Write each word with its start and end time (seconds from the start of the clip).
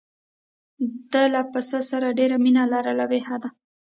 ده 1.11 1.23
له 1.33 1.41
پسه 1.51 1.79
سره 1.91 2.07
ډېره 2.19 2.37
مینه 2.43 2.63
لرله 2.73 3.05
بې 3.11 3.19
حده. 3.27 3.49